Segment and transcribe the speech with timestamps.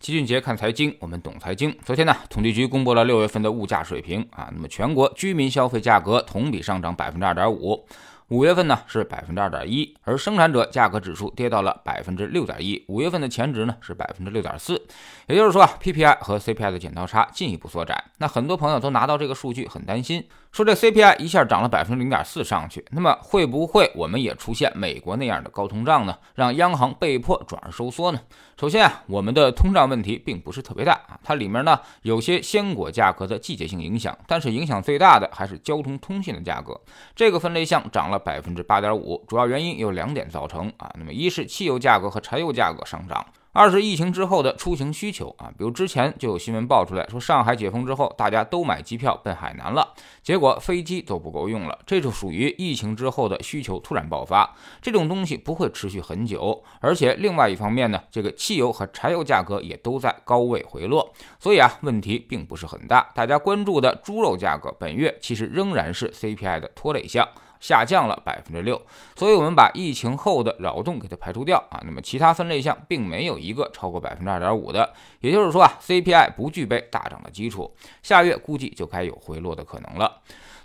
[0.00, 1.76] 齐俊杰看财经，我们懂财经。
[1.84, 7.86] 昨天呢，统计局公布了六月份的物价水平啊，那么全国居民消费价格同比上涨百分之二点五。
[8.28, 12.82] 五月份呢是百分之二点一，而生产者价格指数跌到了百分之六点一。
[12.88, 14.80] 五月份的前值呢是百分之六点四，
[15.26, 18.02] 也就是说啊，PPI 和 CPI 的剪刀差进一步缩窄。
[18.16, 26.16] 那很多朋友都拿到这个数据很担心，说这 CPI 一下涨了百分之零点四上去，那么会不会我们也出现美国那样的高通胀呢？
[26.34, 28.20] 让央行被迫转而收缩呢？
[28.58, 36.78] 首先啊，我们的通胀问题并不是特别大啊，它里面呢有些鲜果价格的季节性影响，但是影响最大的还是交通通信的价格，
[37.16, 38.20] 这个分类项涨了。
[38.22, 40.92] 百分之八点五，主要原因有两点造成啊。
[40.98, 43.24] 那么一是汽油价格和柴油价格上涨。
[43.52, 54.54] 二是疫情之后的出行需求啊，比如之前就有新闻爆出来说，上海解封之后，大家都买机票奔海南了，结果飞机都不够用了，这就属于疫情之后的需求突然爆发。
[54.80, 63.10] 这种东西不会持续很久，而且另外一方面呢，这个汽油和柴油价格也都在高位回落，所以啊，问题并不是很大。
[63.16, 67.26] 大家关注的猪肉价格，本月其实仍然是 CPI 的拖累项。
[67.60, 68.80] 下降了百分之六，
[69.14, 80.20] 所以我们把疫情后的扰动给它排除掉啊，那么其他分类项并没有一个超过百分之二点五的，也就是说啊，CPI 不具备大涨的基础，下月估计就该有回落的可能了。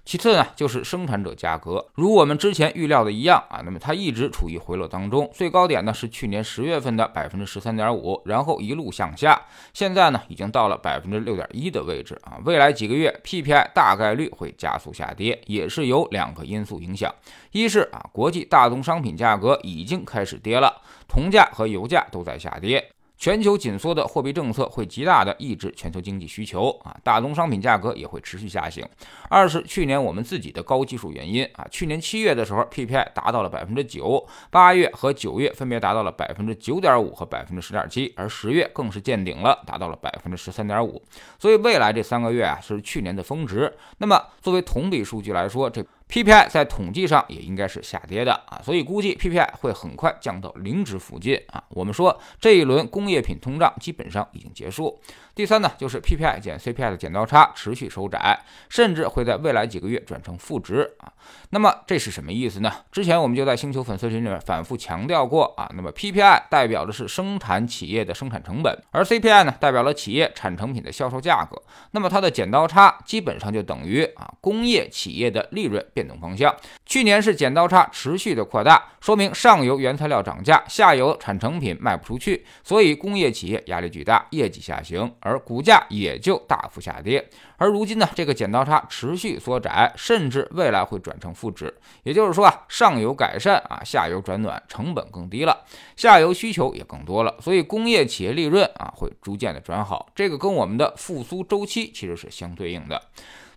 [0.05, 9.41] 其次呢，就是生产者价格，如我们之前预料的一样啊，那么它一直处于回落当中，最高点呢是去年十月份的百分之十三点五，然后一路向下，
[9.73, 17.11] 现在呢已经到了百分之六点一的位置啊，未来几个月 PPI 大概率会加速下跌，也是由两个因素影响，
[17.51, 22.91] 一是啊国际大宗商品价格已经开始跌了，铜价和油价都在下跌。
[23.17, 28.85] 全球紧缩的货币政策会极大的抑制全球经济需求啊，大宗商品价格也会持续下行。
[29.29, 41.01] 二是去年我们自己的高基数原因啊，去年七月的时候 PPI 达到了百分之九，八月和九月分别达到了百分之九点五和百分之十点七，而十月更是见顶了，达到了百分之十三点五。
[41.39, 43.73] 所以未来这三个月啊是去年的峰值。
[43.97, 45.85] 那么作为同比数据来说，这。
[46.09, 51.63] PPI 在统计上也应该是下跌的啊，所以估计 PPI 会很快降到零值附近啊。
[51.69, 55.01] 我们说这一轮工业品通胀基本上已经结束。
[55.33, 61.11] 第三呢，就是 PPI 减 CPI 的剪刀差持续收窄，甚至会在未来几个月转成负值啊。
[61.49, 62.71] 那么这是什么意思呢？
[62.91, 65.69] 之前我们就在星球粉丝群里面反复强调过啊。
[65.75, 71.61] 那么 PPI 代表的是生产企业的生产成本，而 CPI 呢代表了企业产成品的销售价格。
[71.91, 76.55] 那么它的剪刀差基本上就等于啊工业企业的利润变动方向。
[76.85, 85.11] 去年是剪刀差持续的扩大，说明上游原材料涨价，下游产成品卖不出去，所以工业企业压力巨大，业绩下行。
[85.19, 87.27] 而股价也就大幅下跌，
[87.57, 91.73] 而如今呢，这个剪刀差持续缩窄，甚至未来会转成负值。
[92.03, 100.07] 也就是说啊，上游改善啊，下游转暖，成本更低了，下游需求也更多了，所以工业企业利润啊会逐渐的转好。
[100.15, 103.01] 这个跟我们的复苏周期其实是相对应的。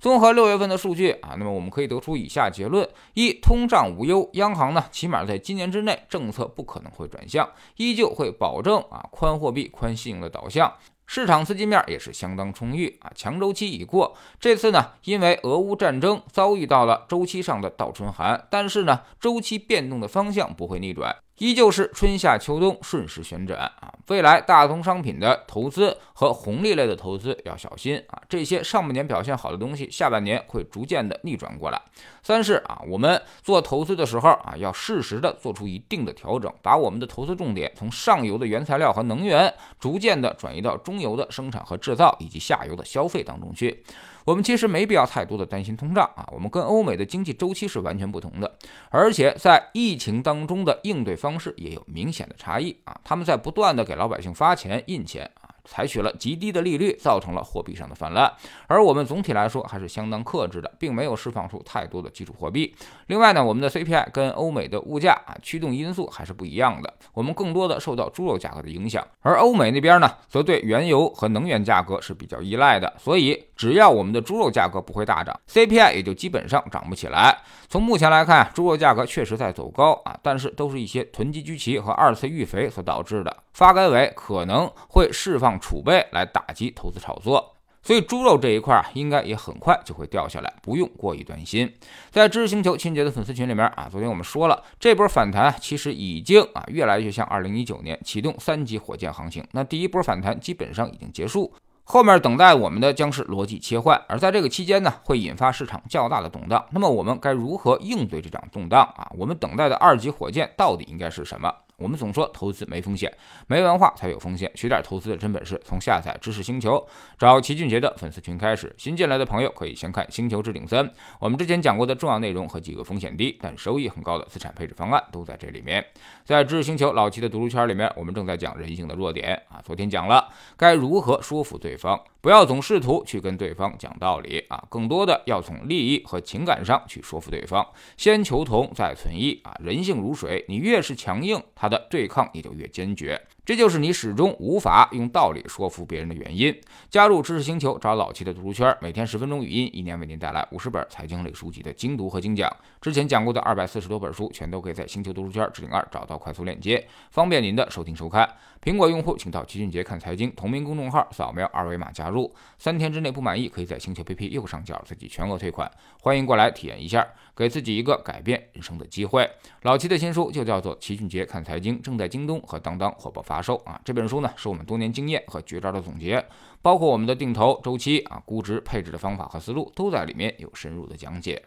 [0.00, 10.72] 综合六月份的数据啊，那么我们可以得出以下结论：一，通胀无忧，央行呢起码在今年之内政策不可能会转向，依旧会保证啊宽货币、宽信用的导向。
[11.10, 14.14] 市场资金面也是相当充裕啊，强周期已过。
[14.38, 21.16] 这次呢，因为俄乌战争遭遇到了周期上的倒春寒，但是呢，周期变动的方向不会逆转。
[21.38, 23.94] 依旧是春夏秋冬顺势旋转啊！
[24.08, 28.20] 未来大宗商品的投资和红利类的投资要小心啊！
[28.28, 31.80] 这些上半年表现好的东西，下半年会逐渐的逆转过来。
[32.22, 43.84] 三是啊，我们做投资的时候啊，要适时的做出一定的调整，把我们的投资重点从上游的原材料和能源，逐渐的转移到中游的生产和制造以及下游的消费当中去。
[44.28, 48.58] 我们其实没必要太多的担心通胀啊，我们跟欧美的经济周期是完全不同的，
[48.90, 55.30] 而且在疫情当中的应对方式也有明显的差异啊，他们在不断的给老百姓发钱印钱。
[55.68, 58.32] 采取了极低的利率，造成了货币上的泛滥。
[58.66, 62.74] 而我们总体来说还是相当克制的，并没有释放出太多的基础货币。
[63.08, 66.92] 另外呢，我们的 CPI 跟欧美的物价啊驱动因素还是不一样的。
[67.12, 72.92] 我们更多的受到猪肉价格的影响，而欧美那边呢，则对原油和能源价格是比较依赖的。
[72.98, 77.36] 所以，只要我们的猪肉价格不会大涨，CPI 也就基本上涨不起来。
[77.68, 83.36] 从目前来看，猪肉价格确实在走高啊，但是都是一些囤积居奇和二次育肥所导致的。
[83.58, 91.74] 发改委可能会释放储备来打击投资炒作，所以猪肉这一块啊，应该也很快就会掉下来，不用过于担心。
[92.12, 99.44] 在知识星球清洁的粉丝群里面啊，昨天我们说了，这波反弹其实已经啊越来越像2019年启动三级火箭行情。
[99.50, 101.52] 那第一波反弹基本上已经结束，
[101.82, 106.64] 后面等待我们的将是逻辑切换，而在这个期间呢，会引发市场较大的动荡。
[106.70, 109.10] 那么我们该如何应对这场动荡啊？
[109.18, 111.52] 我们等待的二级火箭到底应该是什么？
[111.78, 113.12] 我们总说投资没风险，
[113.46, 114.50] 没文化才有风险。
[114.56, 116.84] 学点投资的真本事，从下载知识星球
[117.16, 118.74] 找齐俊杰的粉丝群开始。
[118.76, 120.84] 新进来的朋友可以先看《星球置顶三》，
[121.20, 125.84] 我们之前讲过的重要内容和几个风险低但收益很高的资产配置方案都在这里面。
[126.24, 129.62] 在知识星球老齐的读书圈里面，我们正在讲人性的弱点啊。
[129.64, 137.64] 昨天讲了该如何说服对方，不要总试图去跟对方讲道理啊，更多的要从利益和情感上去说服对方。
[137.96, 143.20] 先求同再存异啊，人性如水，你越是强硬，他的对抗也就越坚决。
[143.48, 146.54] 这就是你始终无法用道理说服别人的原因。
[146.90, 152.54] 加入知识星球，找老七的读书圈，每天十分钟语音，一年为您带来五十本财经类书籍的精读和精讲。
[152.78, 158.28] 之前讲过的二百四十多本书，全都可以在星球读书圈置顶二找到快速链接，方便您的收听收看。
[158.62, 162.30] 苹果用户请到齐俊杰看财经同名公众号，扫描二维码加入。
[162.58, 165.70] 三天之内不满意，可以在星球 APP 右上角自己全额退款。
[166.02, 169.26] 欢迎过来体验一下，给自己一个改变人生的机会。
[169.62, 173.37] 老齐的新书就叫做《齐俊杰看财经》，正在京东和当当火爆发。
[173.38, 173.80] 发售啊！
[173.84, 176.26] 这本书呢，是我们多年经验和绝招的总结，
[176.60, 181.40] 包括我们的定投周期啊、估值配置的方法和思路，都在里面有深入的讲解。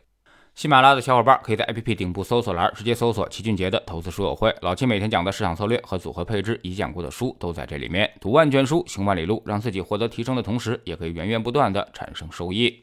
[0.56, 8.10] 喜马拉雅的小伙伴可以在 APP 顶部搜索栏直接搜索齐俊杰的投资书友会，老齐每天讲的市场策略和组合配置已讲过的书都在这里面。
[8.22, 12.80] 读万卷书，行万里路，让自己获得提升的同时，也可以源源不断的产生收益。